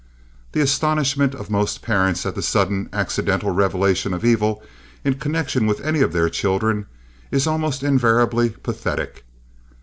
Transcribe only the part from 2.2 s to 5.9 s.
at the sudden accidental revelation of evil in connection with